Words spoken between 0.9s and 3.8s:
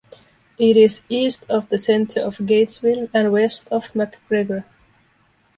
east of the center of Gatesville and west